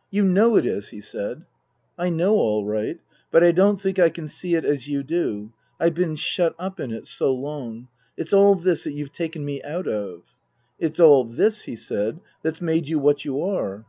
"You 0.10 0.24
know 0.24 0.56
it 0.56 0.66
is," 0.66 0.88
he 0.88 1.00
said." 1.00 1.44
I 1.96 2.08
know 2.08 2.34
all 2.34 2.64
right. 2.64 2.98
But 3.30 3.44
I 3.44 3.52
don't 3.52 3.80
think 3.80 4.00
I 4.00 4.08
can 4.08 4.26
see 4.26 4.56
it 4.56 4.64
as 4.64 4.88
you 4.88 5.04
do. 5.04 5.52
I've 5.78 5.94
been 5.94 6.16
shut 6.16 6.56
up 6.58 6.80
in 6.80 6.90
it 6.90 7.06
so 7.06 7.32
long. 7.32 7.86
It's 8.16 8.32
all 8.32 8.56
this 8.56 8.82
that 8.82 8.94
you've 8.94 9.12
taken 9.12 9.44
me 9.44 9.62
out 9.62 9.86
of." 9.86 10.22
"It's 10.80 10.98
all 10.98 11.22
this," 11.24 11.62
he 11.70 11.76
said," 11.76 12.18
that's 12.42 12.60
made 12.60 12.88
you 12.88 12.98
what 12.98 13.24
you 13.24 13.40
are." 13.44 13.86